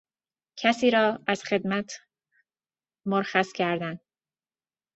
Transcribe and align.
کسی 0.57 0.91
را 0.91 1.19
از 1.27 1.43
خدمت 1.43 1.99
خرخص 3.09 3.51
کردن 3.51 3.99